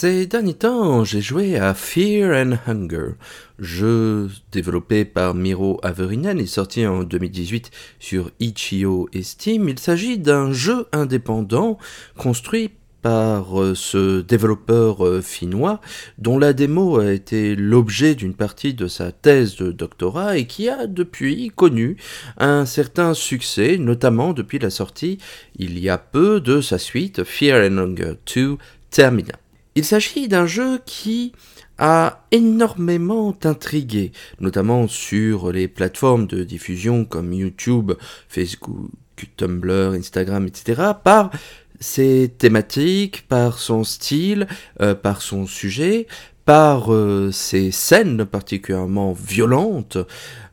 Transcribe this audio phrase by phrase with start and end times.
[0.00, 3.14] Ces derniers temps, j'ai joué à Fear and Hunger,
[3.58, 9.68] jeu développé par Miro Averinen et sorti en 2018 sur Itch.io et Steam.
[9.68, 11.78] Il s'agit d'un jeu indépendant
[12.16, 12.70] construit
[13.02, 15.80] par euh, ce développeur euh, finnois
[16.18, 20.68] dont la démo a été l'objet d'une partie de sa thèse de doctorat et qui
[20.68, 21.96] a depuis connu
[22.36, 25.18] un certain succès, notamment depuis la sortie
[25.56, 28.58] il y a peu de sa suite Fear and Hunger 2
[28.90, 29.34] Termina.
[29.78, 31.30] Il s'agit d'un jeu qui
[31.78, 37.92] a énormément intrigué, notamment sur les plateformes de diffusion comme YouTube,
[38.28, 38.90] Facebook,
[39.36, 41.30] Tumblr, Instagram, etc., par
[41.78, 44.48] ses thématiques, par son style,
[44.80, 46.08] euh, par son sujet,
[46.48, 49.98] par euh, ces scènes particulièrement violentes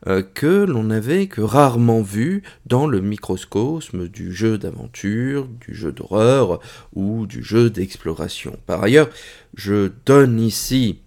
[0.06, 5.92] euh, que l'on n'avait que rarement vues dans le microcosme du jeu d'aventure, du jeu
[5.92, 6.60] d'horreur
[6.94, 8.58] ou du jeu d'exploration.
[8.66, 9.08] Par ailleurs,
[9.54, 10.98] je donne ici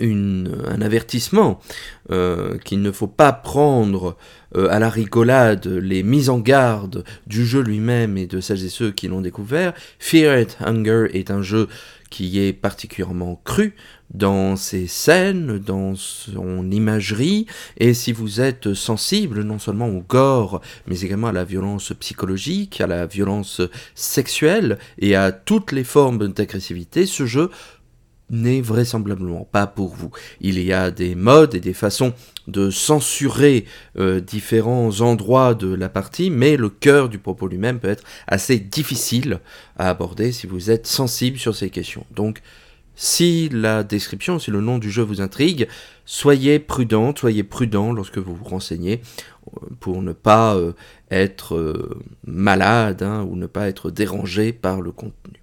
[0.00, 1.58] un avertissement
[2.12, 4.16] euh, qu'il ne faut pas prendre
[4.54, 8.90] à la rigolade les mises en garde du jeu lui-même et de celles et ceux
[8.90, 9.74] qui l'ont découvert.
[9.98, 11.68] Fear and Hunger est un jeu
[12.10, 13.74] qui est particulièrement cru
[14.14, 17.46] dans ses scènes, dans son imagerie,
[17.78, 22.80] et si vous êtes sensible non seulement au gore, mais également à la violence psychologique,
[22.80, 23.60] à la violence
[23.94, 27.50] sexuelle et à toutes les formes d'agressivité, ce jeu
[28.30, 30.10] n'est vraisemblablement pas pour vous.
[30.40, 32.12] Il y a des modes et des façons
[32.48, 33.66] de censurer
[33.98, 38.58] euh, différents endroits de la partie, mais le cœur du propos lui-même peut être assez
[38.58, 39.40] difficile
[39.78, 42.06] à aborder si vous êtes sensible sur ces questions.
[42.14, 42.40] Donc,
[42.96, 45.68] si la description, si le nom du jeu vous intrigue,
[46.04, 49.00] soyez prudent, soyez prudent lorsque vous vous renseignez
[49.46, 50.72] euh, pour ne pas euh,
[51.10, 51.86] être
[52.26, 55.42] malade hein, ou ne pas être dérangé par le contenu.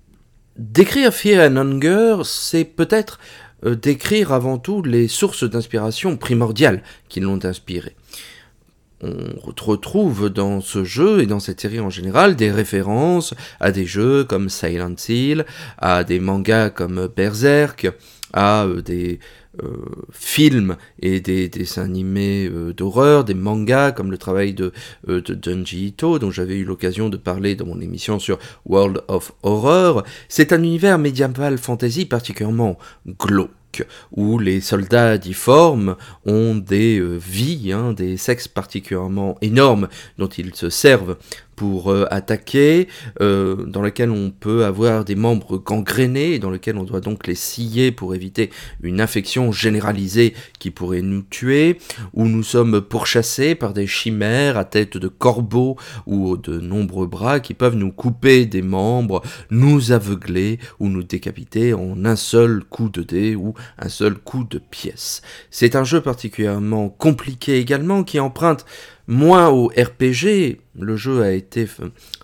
[0.58, 3.20] Décrire Fear and Hunger, c'est peut-être
[3.66, 7.96] euh, décrire avant tout les sources d'inspiration primordiales qui l'ont inspiré.
[9.04, 13.86] On retrouve dans ce jeu et dans cette série en général des références à des
[13.86, 15.46] jeux comme Silent Hill,
[15.78, 17.88] à des mangas comme Berserk,
[18.34, 19.20] à euh, des
[19.62, 19.68] euh,
[20.12, 24.72] films et des dessins animés euh, d'horreur, des mangas comme le travail de,
[25.10, 29.32] euh, Junji Ito, dont j'avais eu l'occasion de parler dans mon émission sur World of
[29.44, 30.04] Horror.
[30.28, 32.80] C'est un univers médiéval fantasy particulièrement
[33.20, 33.52] glauque
[34.12, 35.96] où les soldats difformes
[36.26, 41.18] ont des vies, hein, des sexes particulièrement énormes dont ils se servent
[41.56, 42.88] pour euh, attaquer,
[43.22, 47.36] euh, dans lequel on peut avoir des membres gangrénés, dans lequel on doit donc les
[47.36, 48.50] scier pour éviter
[48.82, 51.78] une infection généralisée qui pourrait nous tuer,
[52.14, 57.40] où nous sommes pourchassés par des chimères à tête de corbeaux ou de nombreux bras
[57.40, 62.90] qui peuvent nous couper des membres, nous aveugler ou nous décapiter en un seul coup
[62.90, 65.22] de dé ou un seul coup de pièce.
[65.50, 68.66] C'est un jeu particulièrement compliqué également qui emprunte
[69.08, 70.60] moins au RPG.
[70.80, 71.68] Le jeu a été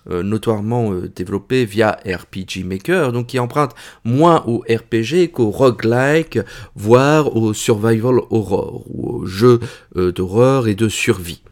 [0.10, 6.40] euh, notoirement euh, développé via RPG Maker, donc qui emprunte moins au RPG qu'au roguelike,
[6.76, 9.60] voire au survival horror, ou au jeu
[9.98, 11.44] euh, d'horreur et de survie.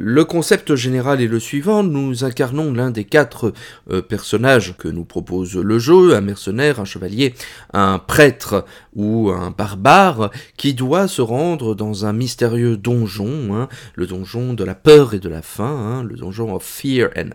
[0.00, 3.52] Le concept général est le suivant, nous incarnons l'un des quatre
[4.08, 7.34] personnages que nous propose le jeu, un mercenaire, un chevalier,
[7.72, 8.64] un prêtre
[8.94, 14.62] ou un barbare qui doit se rendre dans un mystérieux donjon, hein, le donjon de
[14.62, 17.30] la peur et de la faim, hein, le donjon of Fear and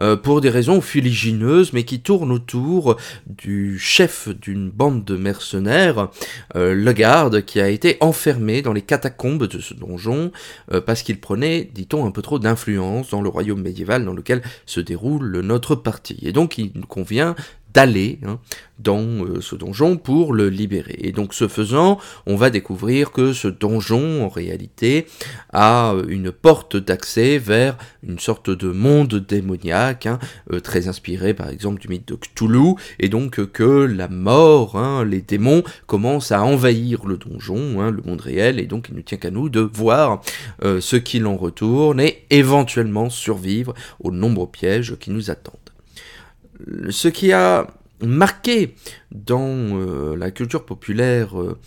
[0.00, 2.96] Euh, pour des raisons fuligineuses, mais qui tournent autour
[3.26, 6.08] du chef d'une bande de mercenaires,
[6.56, 10.32] euh, garde, qui a été enfermé dans les catacombes de ce donjon,
[10.72, 14.42] euh, parce qu'il prenait, dit-on, un peu trop d'influence dans le royaume médiéval dans lequel
[14.64, 16.18] se déroule notre partie.
[16.22, 17.36] Et donc il convient
[17.72, 18.38] d'aller hein,
[18.78, 20.96] dans euh, ce donjon pour le libérer.
[21.00, 25.06] Et donc ce faisant, on va découvrir que ce donjon, en réalité,
[25.52, 30.18] a une porte d'accès vers une sorte de monde démoniaque, hein,
[30.52, 35.04] euh, très inspiré par exemple du mythe de Cthulhu, et donc que la mort, hein,
[35.04, 39.18] les démons, commencent à envahir le donjon, le monde réel, et donc il ne tient
[39.18, 40.22] qu'à nous de voir
[40.64, 45.67] euh, ce qu'il en retourne et éventuellement survivre aux nombreux pièges qui nous attendent.
[46.90, 47.66] Ce qui a
[48.00, 48.74] marqué
[49.10, 51.58] dans euh, la culture populaire euh,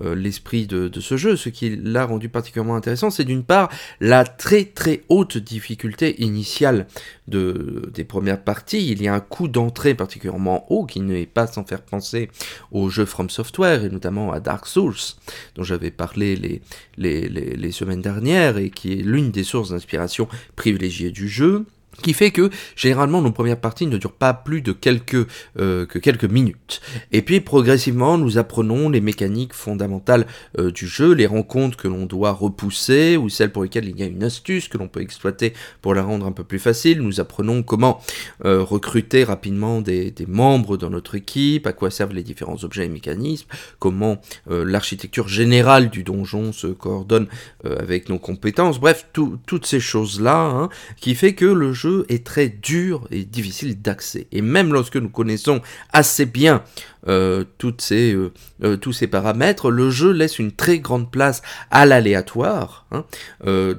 [0.00, 1.36] euh, l'esprit de, ce jeu.
[1.36, 3.70] Ce qui l'a rendu particulièrement intéressant, c'est d'une part
[4.00, 6.86] la très très haute difficulté initiale
[7.28, 8.90] de, des premières parties.
[8.90, 12.30] Il y a un coût d'entrée particulièrement haut qui n'est pas sans faire penser
[12.70, 14.94] aux jeux From Software et notamment à Dark Souls,
[15.56, 16.62] dont j'avais parlé
[16.96, 21.66] les semaines dernières et qui est l'une des sources d'inspiration privilégiées du jeu
[22.00, 25.26] qui fait que généralement nos premières parties ne durent pas plus de quelques
[25.58, 25.86] euh,
[26.28, 26.80] minutes.
[27.12, 30.26] Et puis progressivement, nous apprenons les mécaniques fondamentales
[30.58, 34.02] euh, du jeu, les rencontres que l'on doit repousser ou celles pour lesquelles il y
[34.02, 35.52] a une astuce que l'on peut exploiter
[35.82, 37.02] pour la rendre un peu plus facile.
[37.02, 38.00] Nous apprenons comment
[38.44, 42.88] euh, recruter rapidement des, membres dans notre équipe, à quoi servent les différents objets et
[42.88, 43.48] mécanismes,
[43.78, 47.26] comment l'architecture générale du donjon se coordonne
[47.64, 48.78] avec nos compétences.
[48.78, 50.68] Bref, toutes ces choses là, hein,
[51.00, 54.26] qui fait que le jeu est très dur et difficile d'accès.
[54.32, 55.60] Et même lorsque nous connaissons
[55.92, 56.62] assez bien
[57.08, 57.44] euh,
[57.92, 58.30] euh,
[58.62, 63.04] euh, tous ces paramètres, le jeu laisse une très grande place à l'aléatoire hein,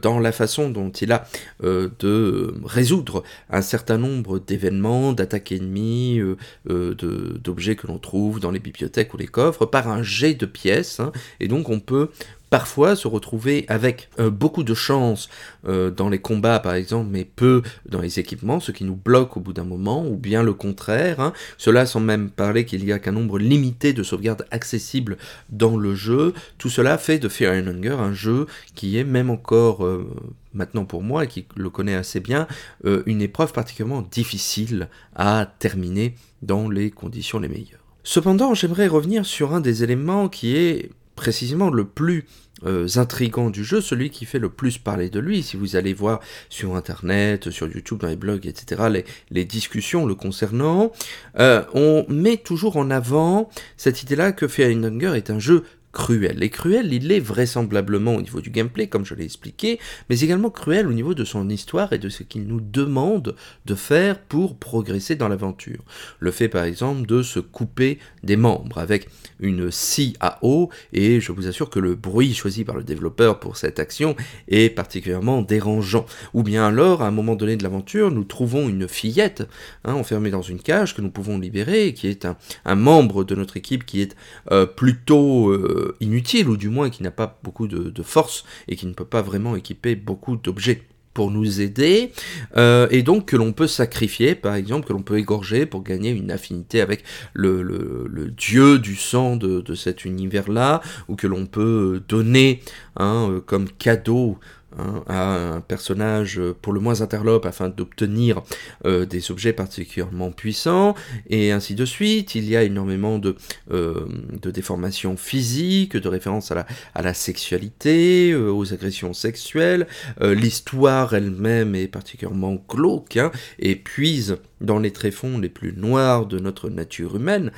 [0.02, 1.26] dans la façon dont il a
[1.62, 6.22] de résoudre un certain nombre d'événements, d'attaques ennemies,
[6.66, 11.00] d'objets que l'on trouve dans les bibliothèques ou les coffres par un jet de pièces.
[11.00, 11.12] Hein.
[11.40, 12.10] et donc on peut
[12.52, 15.30] parfois se retrouver avec euh, beaucoup de chance
[15.68, 19.38] euh, dans les combats par exemple, mais peu dans les équipements, ce qui nous bloque
[19.38, 21.22] au bout d'un moment, ou bien le contraire.
[21.22, 21.34] Hein.
[21.58, 25.18] Cela sans même parler qu'il y a qu'un nombre limité de sauvegardes accessibles
[25.50, 26.34] dans le jeu.
[26.58, 28.46] Tout cela fait de Fear and Hunger un jeu
[28.76, 29.84] qui est même encore...
[29.84, 30.08] Euh,
[30.54, 32.46] maintenant pour moi, et qui le connaît assez bien,
[32.84, 37.86] une épreuve particulièrement difficile à terminer dans les conditions les meilleures.
[38.04, 40.90] Cependant, j'aimerais revenir sur un des éléments qui est
[41.22, 42.26] précisément le plus
[42.66, 45.44] euh, intrigant du jeu, celui qui fait le plus parler de lui.
[45.44, 46.20] Si vous allez voir
[46.50, 50.92] sur Internet, sur YouTube, dans les blogs, etc., les, discussions le concernant,
[51.38, 56.44] euh, on met toujours en avant cette idée-là que Fear est un jeu cruel.
[56.44, 59.80] Et cruel, il est vraisemblablement au niveau du gameplay, comme je l'ai expliqué,
[60.10, 63.36] mais également cruel au niveau de son histoire et de ce qu'il nous demande
[63.66, 65.84] de faire pour progresser dans l'aventure.
[66.20, 69.10] Le fait par exemple de se couper des membres avec
[69.40, 73.40] une scie à eau, et je vous assure que le bruit choisi par le développeur
[73.40, 74.16] pour cette action
[74.48, 76.06] est particulièrement dérangeant.
[76.34, 79.44] Ou bien alors, à un moment donné de l'aventure, nous trouvons une fillette
[79.84, 83.58] hein, enfermée dans une cage que nous pouvons libérer, qui est un, membre de notre
[83.58, 84.16] équipe qui est
[84.52, 85.50] euh, plutôt...
[85.50, 88.94] Euh, euh, inutile, ou du moins qui n'a pas beaucoup de, force et qui ne
[88.94, 90.84] peut pas vraiment équiper beaucoup d'objets
[91.14, 92.12] pour nous aider,
[92.56, 96.10] euh, et donc que l'on peut sacrifier, par exemple, que l'on peut égorger pour gagner
[96.12, 102.62] une affinité avec le, dieu du sang de, cet univers-là, ou que l'on peut donner
[102.96, 104.38] hein, euh, comme cadeau
[104.80, 108.42] Hein, à un personnage pour le moins interlope afin d'obtenir
[108.86, 110.96] euh, des objets particulièrement puissants,
[111.30, 112.36] et ainsi de suite.
[112.36, 113.36] Il y a énormément de,
[113.72, 114.06] euh,
[114.42, 116.66] de déformations physiques, de références à
[117.02, 119.88] la, sexualité, euh, aux agressions sexuelles.
[120.22, 126.40] L'histoire elle-même est particulièrement glauque, hein, et puise dans les tréfonds les plus noirs de
[126.40, 127.52] notre nature humaine.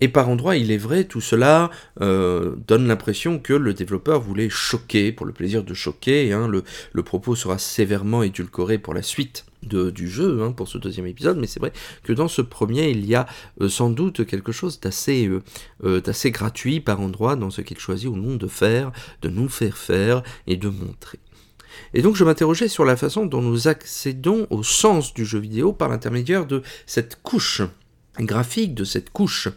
[0.00, 1.70] Et par endroits, il est vrai, tout cela
[2.00, 7.02] euh, donne l'impression que le développeur voulait choquer, pour le plaisir de choquer, hein, le,
[7.02, 11.46] propos sera sévèrement édulcoré pour la suite du jeu, hein, pour ce deuxième épisode, mais
[11.46, 13.26] c'est vrai que dans ce premier, il y a
[13.60, 15.30] euh, sans doute quelque chose d'assez
[15.84, 18.92] euh, gratuit par endroits dans ce qu'il choisit au nom de faire,
[19.22, 21.18] de nous faire faire et de montrer.
[21.94, 25.72] Et donc je m'interrogeais sur la façon dont nous accédons au sens du jeu vidéo
[25.72, 27.62] par l'intermédiaire de cette couche
[28.20, 29.48] graphique, de cette couche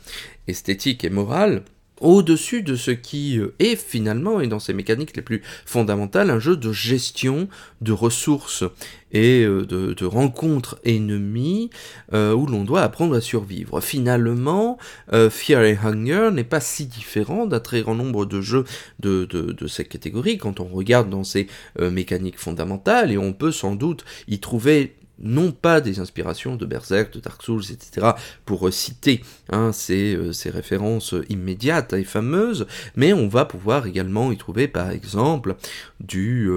[0.48, 1.64] esthétique et morale,
[2.02, 6.40] au-dessus de ce qui euh, est finalement, et dans ses mécaniques les plus fondamentales, un
[6.40, 7.48] jeu de gestion
[7.82, 8.64] de ressources
[9.12, 11.70] et euh, de, rencontres ennemies
[12.14, 13.82] euh, où l'on doit apprendre à survivre.
[13.82, 14.78] Finalement,
[15.12, 18.66] Fear and Hunger n'est pas si différent d'un très grand nombre de jeux
[19.00, 21.48] de, de, cette catégorie quand on regarde dans ses
[21.80, 27.14] mécaniques fondamentales, et on peut sans doute y trouver non pas des inspirations de Berserk,
[27.14, 28.12] de Dark Souls, etc.,
[28.46, 34.38] pour citer hein, ces, ces, références immédiates et fameuses, mais on va pouvoir également y
[34.38, 35.56] trouver par exemple
[36.00, 36.50] du,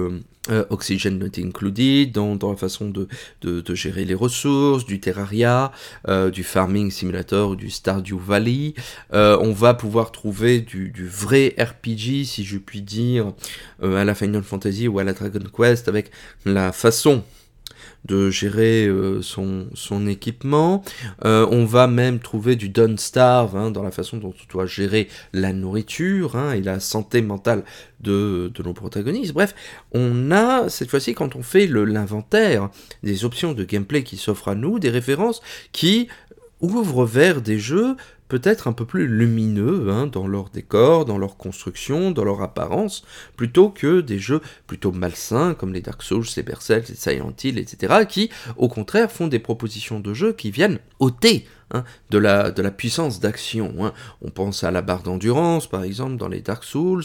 [0.49, 3.07] euh, Oxygen Not Included, dans, la façon de,
[3.75, 5.71] gérer les ressources, du Terraria,
[6.07, 8.73] euh, du Farming Simulator ou du Stardew Valley.
[9.13, 13.33] Euh, on va pouvoir trouver du, vrai RPG, si je puis dire,
[13.83, 16.11] euh, à la Final Fantasy ou à la Dragon Quest, avec
[16.45, 17.23] la façon
[18.05, 20.83] de gérer euh, son, son, équipement.
[21.25, 24.65] Euh, on va même trouver du Don't Starve hein, dans la façon dont on doit
[24.65, 27.63] gérer la nourriture hein, et la santé mentale
[27.99, 29.33] de, de, nos protagonistes.
[29.33, 29.53] Bref,
[29.91, 32.69] on a cette fois-ci, quand on fait l'inventaire
[33.03, 35.41] des options de gameplay qui s'offrent à nous, des références
[35.71, 36.07] qui
[36.61, 37.95] ouvrent vers des jeux
[38.31, 43.03] peut-être un peu plus lumineux hein, dans leur décor, dans leur construction, dans leur apparence,
[43.35, 47.59] plutôt que des jeux plutôt malsains comme les Dark Souls, les Berserk, les Silent Hill,
[47.59, 52.51] etc., qui au contraire font des propositions de jeux qui viennent ôter Hein, de, la,
[52.71, 53.73] puissance d'action.
[53.79, 53.93] Hein.
[54.21, 57.03] On pense à la barre d'endurance, par exemple, dans les Dark Souls,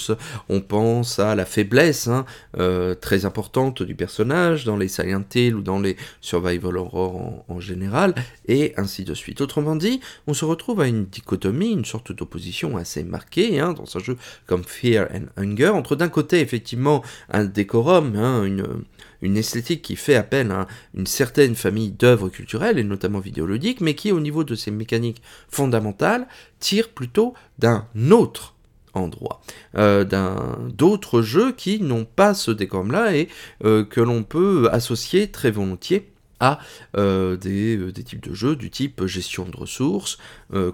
[0.49, 2.25] on pense à la faiblesse hein,
[2.59, 7.61] euh, très importante du personnage dans les Silent Hill ou dans les Survival Horror en,
[7.61, 8.15] général,
[8.49, 9.41] et ainsi de suite.
[9.41, 14.01] Autrement dit, on se retrouve à une dichotomie, une sorte d'opposition assez marquée dans un
[14.01, 18.67] jeu comme Fear and Hunger, entre d'un côté, effectivement, un décorum, une
[19.23, 23.95] une esthétique qui fait appel à une certaine famille d'œuvres culturelles, et notamment vidéoludiques, mais
[23.95, 26.27] qui, au niveau de ses mécaniques fondamentales,
[26.61, 28.57] tire plutôt d'un autre
[28.97, 29.41] endroit,
[29.77, 30.05] euh,
[30.71, 33.29] d'autres jeux qui n'ont pas ce décorum-là et
[33.65, 36.59] euh, que l'on peut associer très volontiers à
[36.97, 40.19] euh, des, types de jeux du type gestion de ressources,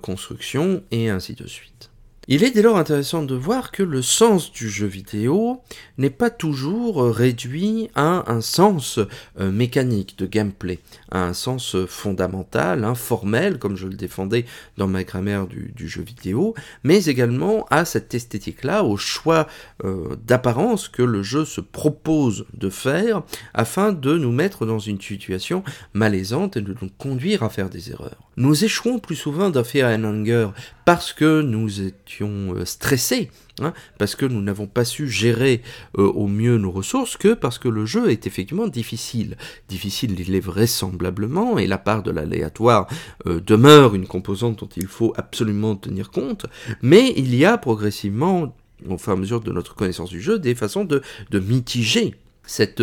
[0.00, 1.91] construction et ainsi de suite.
[2.28, 5.60] Il est dès lors intéressant de voir que le sens du jeu vidéo
[5.98, 9.00] n'est pas toujours réduit à un sens
[9.40, 10.78] euh, mécanique de gameplay,
[11.10, 14.44] à un sens fondamental, informel, comme je le défendais
[14.76, 19.48] dans ma grammaire du, jeu vidéo, mais également à cette esthétique-là, au choix
[19.82, 25.00] euh, d'apparence que le jeu se propose de faire afin de nous mettre dans une
[25.00, 28.30] situation malaisante et de nous conduire à faire des erreurs.
[28.36, 30.48] Nous échouons plus souvent dans Fear and Hunger
[30.84, 35.62] parce que nous étions euh, stressés, hein, parce que nous n'avons pas su gérer
[35.98, 39.36] euh, au mieux nos ressources, que parce que le jeu est effectivement difficile.
[39.68, 42.86] Difficile, il est vraisemblablement, et la part de l'aléatoire
[43.26, 46.46] euh, demeure une composante dont il faut absolument tenir compte,
[46.82, 48.54] mais il y a progressivement,
[48.88, 51.02] au fur et à mesure de notre connaissance du jeu, des façons de,
[51.32, 52.14] mitiger
[52.44, 52.82] cette,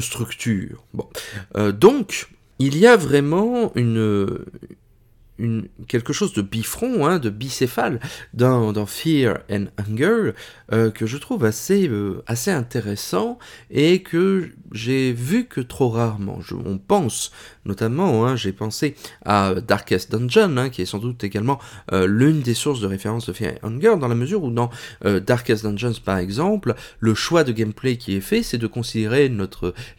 [0.00, 0.84] structure.
[1.54, 4.38] Donc, il y a vraiment une,
[5.88, 8.00] quelque chose de bifront, hein, de bicéphale
[8.34, 10.32] dans, Fear and Hunger
[10.72, 13.38] euh, que je trouve assez, euh, assez intéressant
[13.70, 16.38] et que j'ai vu que trop rarement.
[16.64, 17.32] on pense
[17.66, 18.94] notamment, hein, j'ai pensé
[19.24, 21.58] à Darkest Dungeon, hein, qui est sans doute également
[21.92, 24.70] euh, l'une des sources de référence de Fear and Hunger, dans la mesure où dans
[25.02, 29.30] Darkest Dungeons par exemple, le choix de gameplay qui est fait, c'est de considérer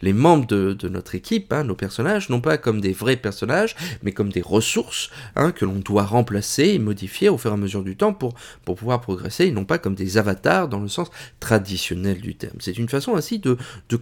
[0.02, 4.30] les membres de notre équipe, nos personnages, non pas comme des vrais personnages, mais comme
[4.30, 7.96] des ressources Hein, que l'on doit remplacer et modifier au fur et à mesure du
[7.96, 8.34] temps pour,
[8.64, 11.08] pouvoir progresser, et non pas comme des avatars dans le sens
[11.40, 12.56] traditionnel du terme.
[12.60, 13.56] C'est une façon ainsi de,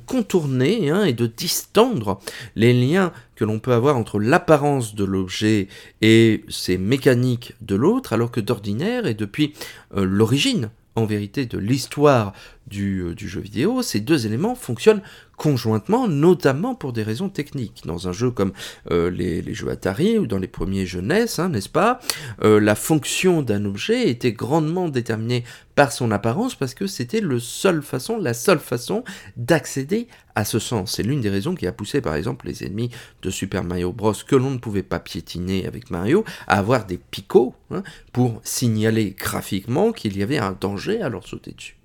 [0.07, 2.19] contourner hein, et de distendre
[2.57, 5.69] les liens que l'on peut avoir entre l'apparence de l'objet
[6.03, 9.55] et ses mécaniques de l'autre, alors que d'ordinaire et depuis
[9.97, 12.33] euh, l'origine en vérité de l'histoire
[12.77, 15.03] euh, du, jeu vidéo, ces deux éléments fonctionnent
[15.41, 17.81] conjointement, notamment pour des raisons techniques.
[17.87, 18.53] Dans un jeu comme
[18.91, 21.99] euh, les, jeux Atari ou dans les premiers jeux NES, hein, n'est-ce pas,
[22.45, 25.45] euh, la fonction d'un objet était grandement déterminée
[25.77, 29.03] par son apparence parce que c'était le seul façon, la seule façon
[29.39, 30.97] d'accéder à ce sens.
[30.97, 32.91] C'est l'une des raisons qui a poussé par exemple les ennemis
[33.23, 36.99] de Super Mario Bros que l'on ne pouvait pas piétiner avec Mario à avoir des
[36.99, 37.83] picots hein,
[38.13, 41.77] pour signaler graphiquement qu'il y avait un danger à leur sauter dessus.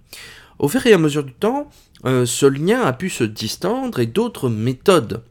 [0.60, 1.70] Au fur et à mesure du temps,
[2.06, 5.24] euh, ce lien a pu se distendre et d'autres méthodes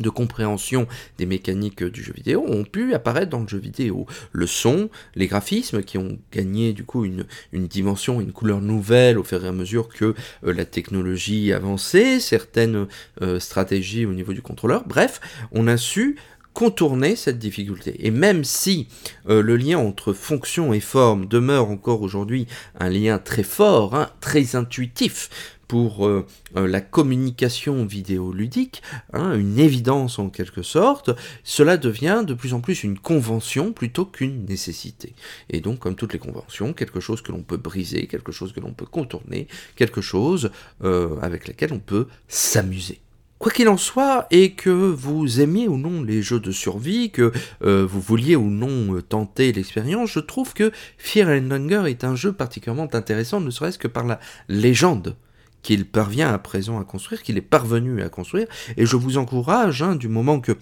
[0.00, 0.86] de compréhension
[1.18, 4.06] des mécaniques du jeu vidéo ont pu apparaître dans le jeu vidéo.
[4.32, 9.22] Le son, les graphismes qui ont gagné du coup une, dimension, une couleur nouvelle au
[9.22, 12.86] fur et à mesure que euh, la technologie avançait, certaines
[13.20, 15.20] euh, stratégies au niveau du contrôleur, bref,
[15.52, 16.16] on a su
[16.54, 18.06] contourner cette difficulté.
[18.06, 18.88] Et même si
[19.28, 22.46] euh, le lien entre fonction et forme demeure encore aujourd'hui
[22.78, 25.30] un lien très fort, hein, très intuitif
[25.68, 28.82] pour euh, euh, la communication vidéoludique,
[29.14, 31.10] hein, une évidence en quelque sorte,
[31.44, 35.14] cela devient de plus en plus une convention plutôt qu'une nécessité.
[35.48, 38.60] Et donc, comme toutes les conventions, quelque chose que l'on peut briser, quelque chose que
[38.60, 40.50] l'on peut contourner, quelque chose
[40.82, 43.00] avec laquelle on peut s'amuser.
[43.42, 47.32] Quoi qu'il en soit, et que vous aimiez ou non les jeux de survie, que
[47.64, 52.04] euh, vous vouliez ou non euh, tenter l'expérience, je trouve que Fear and Hunger est
[52.04, 55.16] un jeu particulièrement intéressant, ne serait-ce que par la légende
[55.62, 58.46] qu'il parvient à présent à construire, qu'il est parvenu à construire.
[58.76, 60.52] Et je vous encourage, hein, du moment que,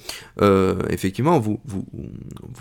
[0.40, 1.87] euh, effectivement, vous, vous,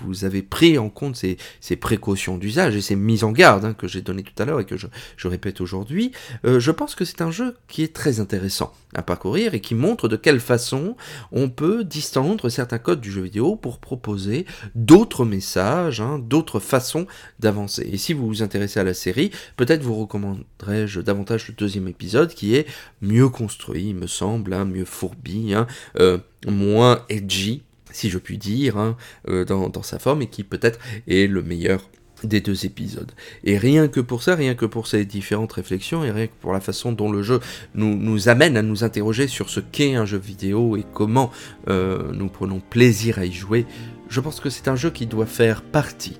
[0.04, 3.74] vous, avez pris en compte ces, ces précautions d'usage et ces mises en garde hein,
[3.74, 6.12] que j'ai données tout à l'heure et que je, je répète aujourd'hui,
[6.46, 9.76] euh, je pense que c'est un jeu qui est très intéressant à parcourir et qui
[9.76, 10.96] montre de quelle façon
[11.32, 17.06] on peut distendre certains codes du jeu vidéo pour proposer d'autres messages, hein, d'autres façons
[17.40, 17.88] d'avancer.
[17.92, 21.88] Et si vous vous intéressez à la série, peut-être vous recommanderais-je davantage le deuxième
[22.36, 22.66] qui est
[23.02, 25.68] mieux construit, il me semble, hein, mieux fourbi, hein,
[26.00, 26.18] euh,
[26.48, 31.28] moins edgy, si je puis dire, hein, euh, dans, sa forme, et qui peut-être est
[31.28, 31.90] le meilleur
[32.24, 33.12] des deux épisodes.
[33.44, 36.52] Et rien que pour ça, rien que pour ces différentes réflexions, et rien que pour
[36.52, 37.40] la façon dont le jeu
[37.76, 41.32] nous, nous amène à nous interroger sur ce qu'est un jeu vidéo et comment
[41.70, 43.66] euh, nous prenons plaisir à y jouer,
[44.10, 46.18] je pense que c'est un jeu qui doit faire partie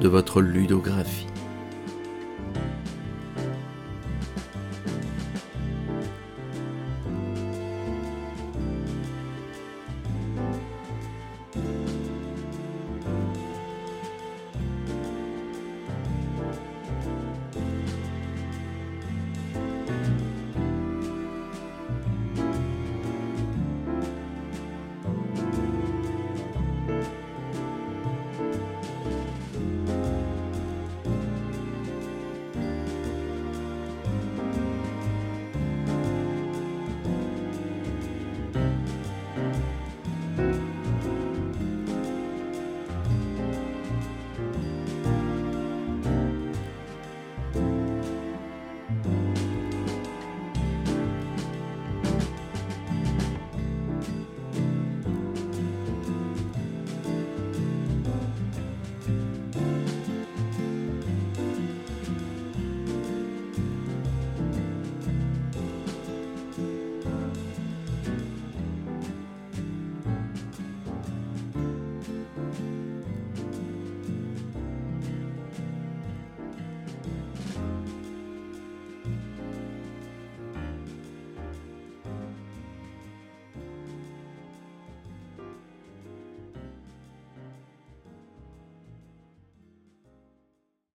[0.00, 1.37] de votre ludographie.